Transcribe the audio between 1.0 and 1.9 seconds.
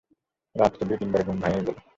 বার ঘুম ভাঙিয়া গেল।